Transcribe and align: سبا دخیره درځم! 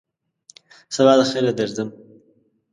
سبا 0.95 1.13
دخیره 1.19 1.51
درځم! 1.59 1.89